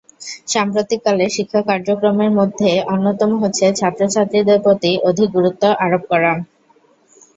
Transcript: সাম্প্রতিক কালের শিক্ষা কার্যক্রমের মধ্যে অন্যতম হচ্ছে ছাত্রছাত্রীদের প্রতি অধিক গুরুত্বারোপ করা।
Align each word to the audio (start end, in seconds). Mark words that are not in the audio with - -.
সাম্প্রতিক 0.47 0.99
কালের 1.05 1.31
শিক্ষা 1.37 1.61
কার্যক্রমের 1.69 2.31
মধ্যে 2.39 2.69
অন্যতম 2.93 3.31
হচ্ছে 3.41 3.65
ছাত্রছাত্রীদের 3.79 4.59
প্রতি 4.65 4.91
অধিক 5.09 5.27
গুরুত্বারোপ 5.35 6.03
করা। 6.11 6.31